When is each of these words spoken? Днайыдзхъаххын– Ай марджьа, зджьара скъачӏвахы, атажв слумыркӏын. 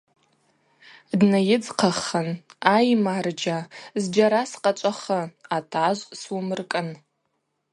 Днайыдзхъаххын– 1.19 2.29
Ай 2.75 2.87
марджьа, 3.03 3.59
зджьара 4.01 4.41
скъачӏвахы, 4.51 5.21
атажв 5.57 6.07
слумыркӏын. 6.19 6.89